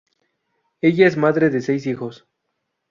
Ella 0.81 1.05
es 1.05 1.15
madre 1.15 1.51
de 1.51 1.61
seis 1.61 1.85
hijos. 1.85 2.25